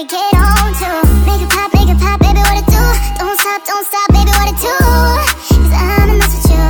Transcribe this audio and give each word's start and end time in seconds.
baby, 0.00 0.08
get 0.08 0.34
on 0.34 0.72
to 0.74 0.90
Make 1.26 1.42
it 1.42 1.50
pop, 1.50 1.72
make 1.74 1.88
it 1.88 1.98
pop, 1.98 2.20
baby, 2.20 2.40
what 2.40 2.58
it 2.58 2.66
do? 2.66 2.84
Don't 3.18 3.38
stop, 3.38 3.64
don't 3.64 3.86
stop, 3.86 4.08
baby, 4.12 4.30
what 4.30 4.48
it 4.48 4.58
do? 4.60 4.76
Cause 5.60 5.72
I'm 5.72 6.10
a 6.10 6.16
mess 6.16 6.34
with 6.36 6.50
you 6.52 6.68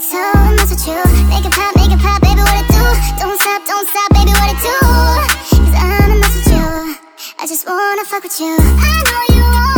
So 0.00 0.18
I 0.18 0.54
mess 0.56 0.70
with 0.70 0.86
you 0.86 1.00
Make 1.28 1.44
it 1.44 1.52
pop, 1.52 1.74
make 1.76 1.92
it 1.92 2.00
pop, 2.00 2.20
baby, 2.22 2.40
what 2.40 2.56
it 2.56 2.68
do? 2.68 2.84
Don't 3.20 3.38
stop, 3.40 3.64
don't 3.66 3.88
stop, 3.88 4.08
baby, 4.14 4.32
what 4.32 4.50
it 4.52 4.60
do? 4.64 4.78
Cause 5.56 5.74
I'm 5.76 6.12
a 6.12 6.16
mess 6.16 6.34
with 6.36 6.52
you 6.52 6.96
I 7.38 7.46
just 7.46 7.66
wanna 7.66 8.04
fuck 8.04 8.22
with 8.22 8.40
you 8.40 8.56
I 8.58 9.02
know 9.08 9.34
you 9.36 9.42
want 9.42 9.77